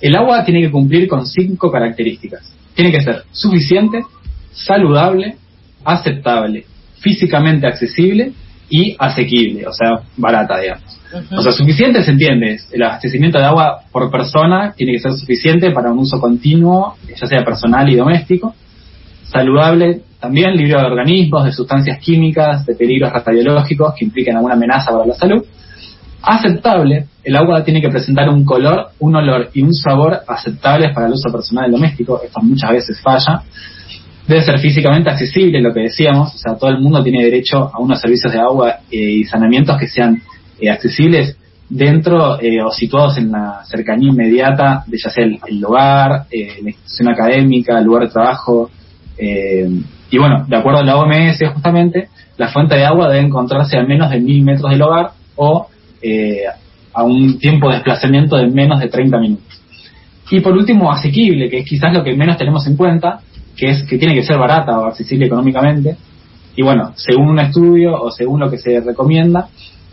el 0.00 0.16
agua 0.16 0.44
tiene 0.44 0.62
que 0.62 0.70
cumplir 0.70 1.08
con 1.08 1.26
cinco 1.26 1.70
características. 1.70 2.52
Tiene 2.74 2.92
que 2.92 3.00
ser 3.00 3.24
suficiente, 3.32 4.02
saludable, 4.52 5.36
aceptable, 5.84 6.64
físicamente 7.00 7.66
accesible 7.66 8.32
y 8.70 8.96
asequible, 8.98 9.66
o 9.66 9.72
sea, 9.72 10.02
barata, 10.16 10.58
digamos. 10.58 10.98
O 11.34 11.42
sea, 11.42 11.52
suficiente 11.52 12.02
se 12.02 12.10
entiende, 12.10 12.58
el 12.70 12.82
abastecimiento 12.82 13.38
de 13.38 13.44
agua 13.44 13.80
por 13.90 14.10
persona 14.10 14.74
tiene 14.76 14.92
que 14.92 14.98
ser 14.98 15.12
suficiente 15.12 15.70
para 15.70 15.90
un 15.90 15.98
uso 16.00 16.20
continuo, 16.20 16.96
ya 17.18 17.26
sea 17.26 17.44
personal 17.44 17.88
y 17.88 17.96
doméstico. 17.96 18.54
Saludable 19.30 20.02
también 20.20 20.56
libre 20.56 20.80
de 20.80 20.86
organismos, 20.86 21.44
de 21.44 21.52
sustancias 21.52 21.98
químicas, 21.98 22.66
de 22.66 22.74
peligros 22.74 23.12
radiológicos 23.12 23.94
que 23.96 24.04
impliquen 24.04 24.36
alguna 24.36 24.54
amenaza 24.54 24.90
para 24.90 25.06
la 25.06 25.14
salud. 25.14 25.44
Aceptable, 26.22 27.06
el 27.22 27.36
agua 27.36 27.62
tiene 27.62 27.80
que 27.80 27.88
presentar 27.88 28.28
un 28.28 28.44
color, 28.44 28.88
un 28.98 29.14
olor 29.14 29.50
y 29.54 29.62
un 29.62 29.72
sabor 29.72 30.20
aceptables 30.26 30.92
para 30.92 31.06
el 31.06 31.12
uso 31.12 31.30
personal 31.30 31.68
y 31.68 31.72
doméstico. 31.72 32.20
Esto 32.22 32.40
muchas 32.40 32.70
veces 32.70 33.00
falla. 33.00 33.42
Debe 34.26 34.42
ser 34.42 34.58
físicamente 34.58 35.08
accesible, 35.08 35.60
lo 35.60 35.72
que 35.72 35.80
decíamos, 35.80 36.34
o 36.34 36.38
sea, 36.38 36.56
todo 36.56 36.70
el 36.70 36.80
mundo 36.80 37.02
tiene 37.02 37.24
derecho 37.24 37.70
a 37.72 37.78
unos 37.78 38.00
servicios 38.00 38.32
de 38.32 38.40
agua 38.40 38.80
eh, 38.90 38.96
y 38.96 39.24
saneamientos 39.24 39.78
que 39.78 39.86
sean 39.86 40.20
eh, 40.60 40.68
accesibles 40.68 41.36
dentro 41.70 42.40
eh, 42.40 42.62
o 42.62 42.70
situados 42.70 43.16
en 43.16 43.30
la 43.30 43.62
cercanía 43.64 44.10
inmediata 44.10 44.84
de 44.86 44.98
ya 44.98 45.10
sea 45.10 45.24
el, 45.24 45.38
el 45.46 45.64
hogar, 45.64 46.26
la 46.30 46.70
institución 46.70 47.08
académica, 47.08 47.78
el 47.78 47.84
lugar 47.84 48.04
de 48.04 48.12
trabajo, 48.12 48.70
y 49.18 50.18
bueno, 50.18 50.44
de 50.46 50.56
acuerdo 50.56 50.80
a 50.80 50.84
la 50.84 50.96
OMS 50.96 51.38
justamente, 51.52 52.08
la 52.36 52.48
fuente 52.48 52.76
de 52.76 52.84
agua 52.84 53.08
debe 53.08 53.26
encontrarse 53.26 53.76
a 53.76 53.82
menos 53.82 54.10
de 54.10 54.20
mil 54.20 54.42
metros 54.42 54.70
del 54.70 54.80
hogar 54.82 55.10
o 55.36 55.68
eh, 56.00 56.42
a 56.94 57.02
un 57.02 57.38
tiempo 57.38 57.68
de 57.68 57.74
desplazamiento 57.74 58.36
de 58.36 58.48
menos 58.48 58.80
de 58.80 58.88
30 58.88 59.18
minutos. 59.18 59.60
Y 60.30 60.40
por 60.40 60.52
último, 60.56 60.90
asequible, 60.90 61.48
que 61.48 61.58
es 61.58 61.68
quizás 61.68 61.92
lo 61.92 62.04
que 62.04 62.14
menos 62.14 62.36
tenemos 62.36 62.66
en 62.66 62.76
cuenta, 62.76 63.20
que 63.56 63.70
es 63.70 63.82
que 63.84 63.98
tiene 63.98 64.14
que 64.14 64.22
ser 64.22 64.38
barata 64.38 64.78
o 64.78 64.86
accesible 64.86 65.26
económicamente. 65.26 65.96
Y 66.54 66.62
bueno, 66.62 66.92
según 66.96 67.30
un 67.30 67.38
estudio 67.38 68.00
o 68.00 68.10
según 68.10 68.40
lo 68.40 68.50
que 68.50 68.58
se 68.58 68.80
recomienda, 68.80 69.48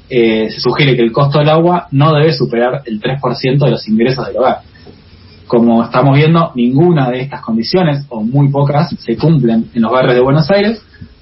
eh, 0.10 0.50
se 0.50 0.60
sugiere 0.60 0.96
que 0.96 1.02
el 1.02 1.12
costo 1.12 1.40
del 1.40 1.50
agua 1.50 1.88
no 1.92 2.14
debe 2.14 2.32
superar 2.34 2.84
el 2.86 3.02
3% 3.02 3.66
de 3.66 3.72
los 3.72 3.88
ingresos 3.88 4.28
del 4.28 4.38
hogar. 4.38 4.60
Como 5.48 5.84
estamos 5.84 6.18
viendo, 6.18 6.52
ninguna 6.56 7.10
de 7.10 7.22
estas 7.22 7.42
condiciones, 7.42 8.06
o 8.10 8.22
muy 8.22 8.50
pocas, 8.50 8.90
se 9.00 9.16
cumplen 9.16 9.70
en 9.74 9.82
los 9.82 9.92
barrios 9.92 10.16
de 10.16 10.22
Buenos 10.22 10.50
Aires, 10.50 10.82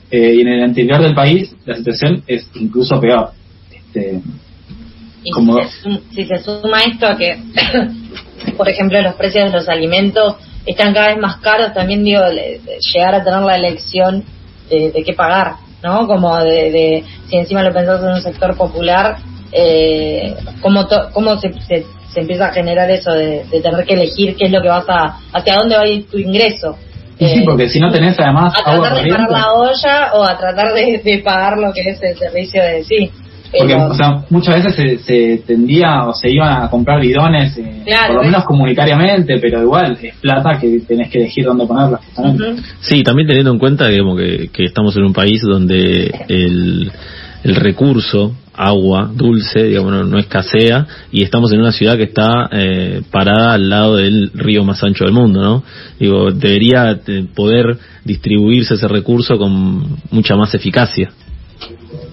eh, 0.10 0.36
y 0.36 0.42
en 0.42 0.48
el 0.48 0.68
interior 0.68 1.02
del 1.02 1.16
país 1.16 1.56
la 1.66 1.76
situación 1.76 2.24
es 2.28 2.48
incluso 2.56 3.00
peor. 3.00 3.32
Este, 3.72 4.22
como... 5.34 5.58
si, 6.12 6.26
se 6.26 6.38
suma, 6.40 6.80
esto 6.84 7.08
a 7.08 7.18
que, 7.18 7.38
por 8.58 8.70
ejemplo, 8.70 9.02
los 9.02 9.16
precios 9.16 9.46
de 9.46 9.58
los 9.58 9.68
alimentos 9.70 10.36
están 10.66 10.94
cada 10.94 11.08
vez 11.08 11.18
más 11.18 11.38
caros, 11.38 11.74
también 11.74 12.04
digo, 12.04 12.22
llegar 12.94 13.16
a 13.16 13.24
tener 13.24 13.42
la 13.42 13.58
elección 13.58 14.24
de, 14.70 15.04
qué 15.06 15.14
pagar, 15.14 15.56
¿no? 15.84 16.08
Como 16.08 16.38
de, 16.38 17.04
si 17.30 17.38
encima 17.38 17.64
lo 17.64 17.74
pensás 17.74 18.02
en 18.02 18.10
un 18.10 18.22
sector 18.22 18.56
popular, 18.56 19.18
eh, 19.52 20.36
cómo, 20.62 20.88
cómo 21.14 21.40
se, 21.40 21.54
se 21.62 21.86
se 22.14 22.22
empieza 22.22 22.48
a 22.48 22.54
generar 22.54 22.90
eso 22.90 23.12
de, 23.12 23.46
tener 23.52 23.86
que 23.86 23.94
elegir 23.94 24.36
qué 24.36 24.46
es 24.46 24.52
lo 24.52 24.62
que 24.62 24.70
vas 24.70 24.86
a, 24.88 25.18
hacia 25.34 25.56
dónde 25.56 25.76
va 25.76 25.82
a 25.82 25.88
ir 25.88 26.06
tu 26.10 26.18
ingreso. 26.18 26.78
sí, 27.18 27.26
eh, 27.26 27.44
porque 27.46 27.70
si 27.70 27.80
no 27.80 27.92
tenés 27.92 28.20
además 28.20 28.54
a 28.60 28.64
tratar 28.64 29.04
de 29.04 29.10
pagar 29.10 29.32
la 29.32 29.54
olla 29.54 30.14
o 30.14 30.24
a 30.24 30.38
tratar 30.38 30.74
de, 30.74 31.22
pagar 31.24 31.58
lo 31.58 31.74
que 31.74 31.82
es 31.82 32.02
el 32.02 32.18
servicio 32.18 32.62
de 32.62 32.84
sí. 32.84 33.12
Porque 33.56 33.76
o 33.76 33.94
sea, 33.94 34.24
muchas 34.32 34.64
veces 34.64 35.04
se, 35.06 35.38
tendía 35.46 36.08
o 36.08 36.14
se 36.14 36.32
iban 36.32 36.64
a 36.64 36.70
comprar 36.72 37.00
bidones, 37.00 37.56
eh, 37.56 37.84
por 38.08 38.16
lo 38.16 38.24
menos 38.24 38.46
comunitariamente, 38.46 39.38
pero 39.40 39.62
igual 39.62 39.96
es 40.02 40.16
plata 40.16 40.58
que 40.60 40.80
tenés 40.88 41.12
que 41.12 41.20
elegir 41.20 41.46
dónde 41.46 41.68
ponerla. 41.68 42.00
Sí, 42.80 43.04
también 43.04 43.28
teniendo 43.28 43.52
en 43.52 43.60
cuenta 43.60 43.90
digamos, 43.90 44.18
que, 44.18 44.50
que 44.52 44.64
estamos 44.64 44.98
en 44.98 45.04
un 45.04 45.14
país 45.14 45.44
donde 45.44 46.12
el, 46.30 46.92
el 47.44 47.56
recurso 47.56 48.36
agua 48.54 49.10
dulce, 49.14 49.64
digamos, 49.64 50.08
no, 50.08 50.20
escasea, 50.20 50.86
y 51.12 51.24
estamos 51.24 51.52
en 51.52 51.60
una 51.60 51.72
ciudad 51.72 51.98
que 51.98 52.04
está 52.04 52.50
eh, 52.52 53.02
parada 53.12 53.54
al 53.54 53.70
lado 53.70 53.96
del 53.98 54.32
río 54.34 54.64
más 54.64 54.84
ancho 54.84 55.06
del 55.06 55.14
mundo, 55.14 55.42
¿no? 55.42 55.64
Digo, 56.00 56.32
debería 56.32 57.00
eh, 57.06 57.26
poder 57.34 57.78
distribuirse 58.06 58.76
ese 58.76 58.88
recurso 58.88 59.38
con 59.38 59.98
mucha 60.12 60.36
más 60.36 60.54
eficacia. 60.54 61.12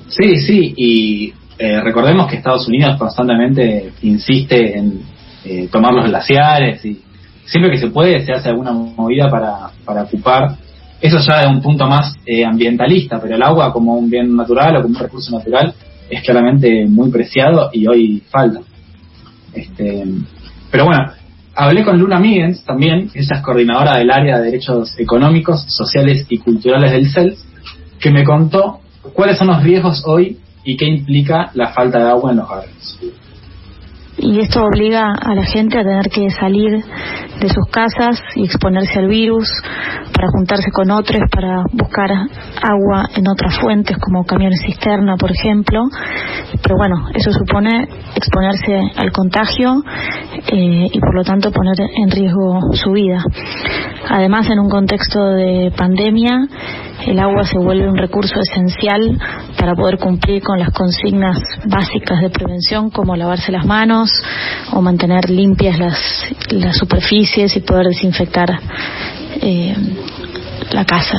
Sí, 0.09 0.39
sí, 0.41 0.75
y 0.77 1.33
eh, 1.59 1.81
recordemos 1.81 2.27
que 2.29 2.37
Estados 2.37 2.67
Unidos 2.67 2.97
constantemente 2.99 3.93
insiste 4.03 4.79
en 4.79 5.03
tomar 5.71 5.95
los 5.95 6.05
glaciares 6.05 6.85
y 6.85 7.01
siempre 7.47 7.71
que 7.71 7.79
se 7.79 7.89
puede 7.89 8.21
se 8.27 8.33
hace 8.33 8.51
alguna 8.51 8.73
movida 8.73 9.29
para, 9.31 9.71
para 9.85 10.03
ocupar. 10.03 10.57
Eso 11.01 11.19
ya 11.19 11.43
es 11.43 11.47
un 11.47 11.63
punto 11.63 11.87
más 11.87 12.17
ambientalista, 12.47 13.21
pero 13.21 13.37
el 13.37 13.43
agua 13.43 13.73
como 13.73 13.95
un 13.95 14.11
bien 14.11 14.37
natural 14.37 14.77
o 14.77 14.83
como 14.83 14.95
un 14.95 15.01
recurso 15.01 15.37
natural 15.37 15.75
es 16.11 16.23
claramente 16.23 16.87
muy 16.87 17.11
preciado 17.11 17.71
y 17.73 17.87
hoy 17.87 18.23
falta. 18.29 18.61
Este, 19.55 20.05
pero 20.71 20.85
bueno, 20.85 21.11
hablé 21.55 21.85
con 21.85 21.99
Luna 21.99 22.19
Migens 22.19 22.65
también, 22.65 23.11
ella 23.15 23.37
es 23.37 23.43
coordinadora 23.43 23.99
del 23.99 24.11
área 24.11 24.39
de 24.39 24.47
derechos 24.47 24.99
económicos, 24.99 25.65
sociales 25.69 26.27
y 26.29 26.39
culturales 26.39 26.93
del 26.93 27.11
CELS, 27.11 27.47
que 27.99 28.11
me 28.11 28.25
contó 28.25 28.81
cuáles 29.15 29.39
son 29.39 29.49
los 29.49 29.63
riesgos 29.63 30.03
hoy 30.07 30.39
y 30.65 30.77
qué 30.77 30.87
implica 30.87 31.51
la 31.55 31.73
falta 31.73 31.99
de 31.99 32.11
agua 32.11 32.33
en 32.33 32.37
los 32.39 32.49
barrios 32.49 32.99
y 34.23 34.41
esto 34.41 34.63
obliga 34.63 35.15
a 35.21 35.35
la 35.35 35.45
gente 35.45 35.79
a 35.79 35.83
tener 35.83 36.09
que 36.11 36.29
salir 36.31 36.85
de 37.41 37.49
sus 37.49 37.67
casas 37.71 38.21
y 38.37 38.45
exponerse 38.45 38.99
al 38.99 39.09
virus 39.09 39.49
para 40.21 40.33
juntarse 40.33 40.71
con 40.71 40.91
otros, 40.91 41.19
para 41.33 41.65
buscar 41.73 42.11
agua 42.13 43.09
en 43.17 43.27
otras 43.27 43.59
fuentes 43.59 43.97
como 43.97 44.27
camiones 44.27 44.61
cisterna, 44.67 45.17
por 45.17 45.31
ejemplo. 45.31 45.85
Pero 46.63 46.77
bueno, 46.77 47.09
eso 47.15 47.33
supone 47.33 47.89
exponerse 48.15 48.83
al 48.97 49.13
contagio 49.13 49.83
eh, 50.53 50.89
y 50.93 51.01
por 51.01 51.15
lo 51.15 51.25
tanto 51.25 51.51
poner 51.51 51.75
en 51.81 52.11
riesgo 52.11 52.61
su 52.75 52.91
vida. 52.91 53.25
Además, 54.11 54.51
en 54.51 54.59
un 54.59 54.69
contexto 54.69 55.25
de 55.25 55.73
pandemia, 55.75 56.49
el 57.07 57.19
agua 57.19 57.45
se 57.45 57.59
vuelve 57.59 57.89
un 57.89 57.97
recurso 57.97 58.41
esencial 58.41 59.19
para 59.59 59.75
poder 59.75 59.97
cumplir 59.97 60.43
con 60.43 60.59
las 60.59 60.71
consignas 60.71 61.39
básicas 61.65 62.21
de 62.21 62.29
prevención 62.29 62.91
como 62.91 63.17
lavarse 63.17 63.53
las 63.53 63.65
manos 63.65 64.11
o 64.73 64.83
mantener 64.83 65.31
limpias 65.31 65.79
las, 65.79 65.97
las 66.51 66.77
superficies 66.77 67.57
y 67.57 67.61
poder 67.61 67.87
desinfectar 67.87 68.51
eh, 69.43 69.75
la 70.73 70.85
casa. 70.85 71.17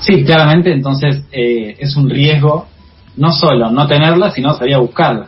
Sí, 0.00 0.24
claramente 0.24 0.72
entonces 0.72 1.24
eh, 1.30 1.76
es 1.78 1.96
un 1.96 2.10
riesgo 2.10 2.66
no 3.16 3.30
solo 3.32 3.70
no 3.70 3.86
tenerla, 3.86 4.30
sino 4.30 4.54
salir 4.54 4.74
a 4.74 4.78
buscarla. 4.78 5.26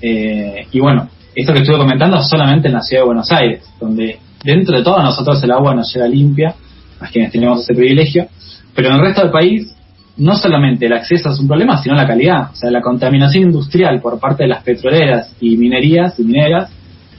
Eh, 0.00 0.66
y 0.70 0.80
bueno, 0.80 1.08
esto 1.34 1.52
que 1.52 1.60
estuve 1.60 1.78
comentando 1.78 2.22
solamente 2.22 2.68
en 2.68 2.74
la 2.74 2.82
ciudad 2.82 3.02
de 3.02 3.06
Buenos 3.06 3.30
Aires, 3.32 3.64
donde 3.80 4.18
dentro 4.44 4.76
de 4.76 4.84
todo 4.84 5.02
nosotros 5.02 5.42
el 5.42 5.50
agua 5.50 5.74
nos 5.74 5.92
llega 5.92 6.06
limpia, 6.06 6.54
a 7.00 7.08
quienes 7.08 7.30
tenemos 7.30 7.60
ese 7.60 7.74
privilegio, 7.74 8.26
pero 8.74 8.88
en 8.88 8.94
el 8.94 9.00
resto 9.00 9.22
del 9.22 9.30
país, 9.30 9.74
no 10.16 10.34
solamente 10.34 10.86
el 10.86 10.94
acceso 10.94 11.30
es 11.30 11.38
un 11.38 11.46
problema, 11.46 11.82
sino 11.82 11.94
la 11.94 12.06
calidad. 12.06 12.50
O 12.52 12.56
sea, 12.56 12.70
la 12.70 12.80
contaminación 12.80 13.44
industrial 13.44 14.00
por 14.00 14.18
parte 14.18 14.44
de 14.44 14.48
las 14.48 14.62
petroleras 14.62 15.34
y 15.40 15.56
minerías 15.56 16.18
y 16.18 16.24
mineras 16.24 16.70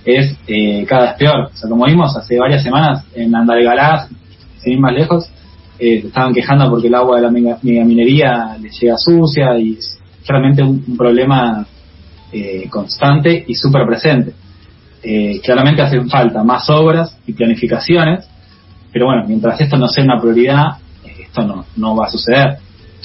es 0.03 0.35
eh, 0.47 0.83
cada 0.87 1.09
vez 1.09 1.13
peor. 1.15 1.51
O 1.53 1.55
sea, 1.55 1.69
como 1.69 1.85
vimos 1.85 2.15
hace 2.15 2.39
varias 2.39 2.63
semanas 2.63 3.05
en 3.13 3.35
Andalgalá, 3.35 4.07
sin 4.59 4.73
ir 4.73 4.79
más 4.79 4.93
lejos, 4.93 5.29
eh, 5.79 6.03
estaban 6.05 6.33
quejando 6.33 6.69
porque 6.69 6.87
el 6.87 6.95
agua 6.95 7.17
de 7.17 7.23
la 7.23 7.31
megaminería 7.31 8.57
les 8.59 8.79
llega 8.79 8.97
sucia 8.97 9.57
y 9.59 9.73
es 9.73 9.99
realmente 10.27 10.63
un, 10.63 10.97
problema 10.97 11.65
eh, 12.31 12.67
constante 12.69 13.45
y 13.47 13.53
súper 13.55 13.85
presente. 13.85 14.33
Eh, 15.03 15.39
claramente 15.43 15.81
hacen 15.81 16.09
falta 16.09 16.43
más 16.43 16.69
obras 16.69 17.17
y 17.27 17.33
planificaciones, 17.33 18.27
pero 18.91 19.05
bueno, 19.05 19.23
mientras 19.27 19.61
esto 19.61 19.77
no 19.77 19.87
sea 19.87 20.03
una 20.03 20.19
prioridad, 20.19 20.77
esto 21.19 21.43
no, 21.43 21.65
no 21.75 21.95
va 21.95 22.05
a 22.05 22.09
suceder. 22.09 22.57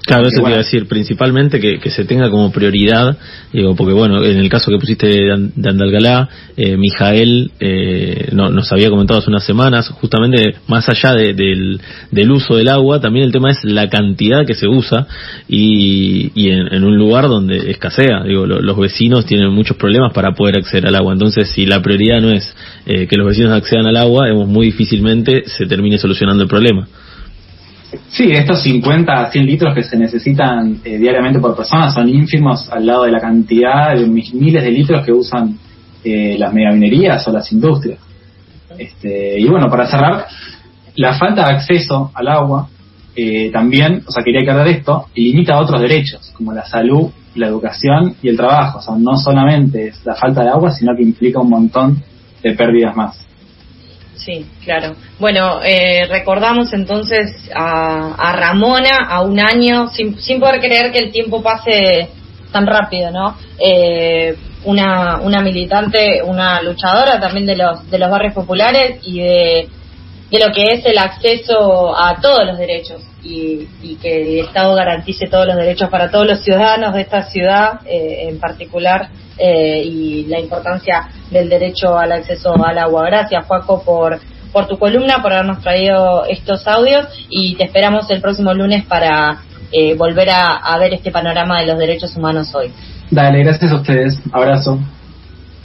Claro, 0.04 0.26
eso 0.26 0.42
te 0.42 0.48
iba 0.48 0.56
a 0.56 0.64
decir, 0.64 0.88
principalmente 0.88 1.60
que, 1.60 1.78
que, 1.78 1.90
se 1.90 2.04
tenga 2.04 2.28
como 2.28 2.50
prioridad, 2.50 3.16
digo, 3.52 3.76
porque 3.76 3.92
bueno, 3.92 4.24
en 4.24 4.36
el 4.36 4.48
caso 4.48 4.68
que 4.72 4.78
pusiste 4.78 5.06
de, 5.06 5.32
Andalgalá, 5.32 6.28
eh, 6.56 6.76
Mijael 6.76 7.52
eh, 7.60 8.30
no, 8.32 8.50
nos 8.50 8.72
había 8.72 8.90
comentado 8.90 9.20
hace 9.20 9.30
unas 9.30 9.44
semanas, 9.44 9.90
justamente 9.90 10.56
más 10.66 10.88
allá 10.88 11.14
del, 11.14 11.80
del, 12.10 12.30
uso 12.32 12.56
del 12.56 12.68
agua, 12.68 13.00
también 13.00 13.26
el 13.26 13.32
tema 13.32 13.52
es 13.52 13.62
la 13.62 13.88
cantidad 13.88 14.44
que 14.44 14.54
se 14.54 14.66
usa 14.66 15.06
y, 15.48 16.32
y 16.34 16.50
en, 16.50 16.82
un 16.82 16.98
lugar 16.98 17.28
donde 17.28 17.70
escasea, 17.70 18.24
digo, 18.24 18.44
los 18.44 18.76
vecinos 18.76 19.24
tienen 19.24 19.52
muchos 19.52 19.76
problemas 19.76 20.12
para 20.12 20.32
poder 20.32 20.58
acceder 20.58 20.88
al 20.88 20.96
agua, 20.96 21.12
entonces 21.12 21.48
si 21.50 21.64
la 21.64 21.80
prioridad 21.80 22.20
no 22.20 22.32
es 22.32 22.52
eh, 22.86 23.06
que 23.06 23.16
los 23.16 23.28
vecinos 23.28 23.52
accedan 23.52 23.86
al 23.86 23.96
agua, 23.96 24.26
muy 24.34 24.66
difícilmente 24.66 25.44
se 25.46 25.66
termine 25.66 25.96
solucionando 25.96 26.42
el 26.42 26.48
problema. 26.48 26.88
Sí, 28.08 28.30
estos 28.30 28.62
50 28.62 29.12
a 29.12 29.30
100 29.30 29.46
litros 29.46 29.74
que 29.74 29.82
se 29.82 29.98
necesitan 29.98 30.80
eh, 30.84 30.96
diariamente 30.96 31.40
por 31.40 31.54
persona 31.54 31.90
son 31.90 32.08
ínfimos 32.08 32.70
al 32.70 32.86
lado 32.86 33.04
de 33.04 33.12
la 33.12 33.20
cantidad 33.20 33.94
de 33.94 34.06
miles 34.06 34.62
de 34.62 34.70
litros 34.70 35.04
que 35.04 35.12
usan 35.12 35.58
eh, 36.02 36.36
las 36.38 36.52
megaminerías 36.52 37.26
o 37.28 37.32
las 37.32 37.52
industrias. 37.52 37.98
Este, 38.78 39.38
y 39.38 39.46
bueno, 39.46 39.68
para 39.68 39.86
cerrar, 39.86 40.26
la 40.96 41.18
falta 41.18 41.46
de 41.46 41.54
acceso 41.54 42.10
al 42.14 42.28
agua 42.28 42.68
eh, 43.14 43.50
también, 43.52 44.02
o 44.06 44.10
sea, 44.10 44.24
quería 44.24 44.40
aclarar 44.40 44.68
esto, 44.68 45.06
limita 45.14 45.58
otros 45.58 45.80
derechos, 45.80 46.32
como 46.34 46.52
la 46.52 46.64
salud, 46.64 47.10
la 47.34 47.48
educación 47.48 48.14
y 48.22 48.28
el 48.28 48.36
trabajo. 48.36 48.78
O 48.78 48.82
sea, 48.82 48.94
no 48.98 49.16
solamente 49.16 49.88
es 49.88 50.04
la 50.06 50.14
falta 50.14 50.42
de 50.42 50.48
agua, 50.48 50.70
sino 50.70 50.96
que 50.96 51.02
implica 51.02 51.40
un 51.40 51.50
montón 51.50 52.02
de 52.42 52.52
pérdidas 52.54 52.96
más. 52.96 53.26
Sí, 54.16 54.46
claro. 54.64 54.94
Bueno, 55.18 55.60
eh, 55.64 56.06
recordamos 56.08 56.72
entonces 56.72 57.50
a, 57.54 58.32
Ramona 58.36 59.06
a 59.08 59.22
un 59.22 59.40
año, 59.40 59.88
sin, 59.88 60.20
sin 60.20 60.38
poder 60.38 60.60
creer 60.60 60.92
que 60.92 60.98
el 60.98 61.10
tiempo 61.10 61.42
pase 61.42 62.08
tan 62.52 62.66
rápido, 62.66 63.10
¿no? 63.10 63.36
Eh, 63.58 64.36
una, 64.64 65.18
una 65.20 65.40
militante, 65.40 66.22
una 66.22 66.62
luchadora 66.62 67.18
también 67.18 67.46
de 67.46 67.56
los, 67.56 67.90
de 67.90 67.98
los 67.98 68.10
barrios 68.10 68.34
populares 68.34 69.00
y 69.02 69.20
de, 69.20 69.68
de 70.32 70.38
lo 70.38 70.52
que 70.52 70.64
es 70.72 70.86
el 70.86 70.96
acceso 70.96 71.94
a 71.96 72.18
todos 72.20 72.46
los 72.46 72.56
derechos 72.56 73.02
y, 73.22 73.68
y 73.82 73.96
que 73.96 74.22
el 74.40 74.46
Estado 74.46 74.74
garantice 74.74 75.28
todos 75.28 75.46
los 75.46 75.56
derechos 75.56 75.90
para 75.90 76.10
todos 76.10 76.26
los 76.26 76.42
ciudadanos 76.42 76.94
de 76.94 77.02
esta 77.02 77.24
ciudad 77.24 77.80
eh, 77.84 78.28
en 78.28 78.40
particular 78.40 79.10
eh, 79.36 79.82
y 79.84 80.24
la 80.24 80.40
importancia 80.40 81.08
del 81.30 81.50
derecho 81.50 81.98
al 81.98 82.12
acceso 82.12 82.54
al 82.64 82.78
agua. 82.78 83.04
Gracias, 83.06 83.44
Juaco, 83.46 83.82
por, 83.84 84.20
por 84.52 84.66
tu 84.66 84.78
columna, 84.78 85.20
por 85.20 85.34
habernos 85.34 85.60
traído 85.60 86.24
estos 86.24 86.66
audios 86.66 87.06
y 87.28 87.54
te 87.56 87.64
esperamos 87.64 88.10
el 88.10 88.22
próximo 88.22 88.54
lunes 88.54 88.86
para 88.86 89.42
eh, 89.70 89.94
volver 89.94 90.30
a, 90.30 90.78
ver 90.78 90.94
este 90.94 91.10
panorama 91.10 91.60
de 91.60 91.66
los 91.66 91.78
derechos 91.78 92.16
humanos 92.16 92.54
hoy. 92.54 92.72
Dale, 93.10 93.44
gracias 93.44 93.70
a 93.70 93.76
ustedes. 93.76 94.18
Abrazo. 94.32 94.78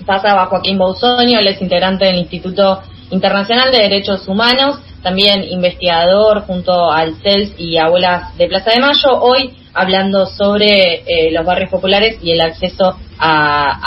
Pasaba 0.05 0.45
Joaquín 0.47 0.77
Bausonio, 0.77 1.39
él 1.39 1.47
es 1.47 1.62
integrante 1.62 2.03
del 2.03 2.17
Instituto 2.17 2.81
Internacional 3.10 3.72
de 3.72 3.80
Derechos 3.80 4.28
Humanos, 4.28 4.80
también 5.02 5.44
investigador 5.44 6.42
junto 6.42 6.91
al 6.91 7.15
CELS 7.22 7.54
y 7.58 7.78
Abuelas 7.78 8.36
de 8.38 8.48
Plaza 8.48 8.72
de 8.72 8.82
Mayo. 8.82 9.22
Hoy 9.22 9.54
hablando 9.74 10.26
sobre 10.26 11.04
eh, 11.06 11.32
los 11.32 11.46
barrios 11.46 11.70
populares 11.70 12.17
y 12.22 12.32
el 12.32 12.41
acceso 12.41 12.98
a, 13.20 13.76